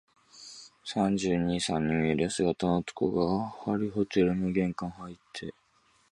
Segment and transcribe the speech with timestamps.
[0.83, 5.53] 三十二、三に見えるやせ型の男が、張ホテルの玄関をはいって、